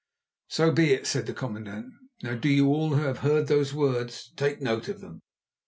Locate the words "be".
0.71-0.93